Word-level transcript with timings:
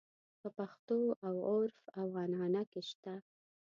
په 0.39 0.47
پښتو 0.57 0.99
او 1.25 1.33
عُرف 1.49 1.79
او 1.99 2.07
عنعنه 2.23 2.61
کې 2.71 2.81
شته. 2.89 3.13